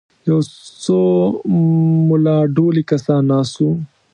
[0.29, 0.39] یو
[0.83, 0.99] څو
[2.07, 3.69] ملا ډولي کسان ناست وو.